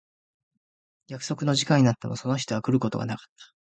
[1.09, 3.53] 約束の時間になってもその人は来ることがなかった。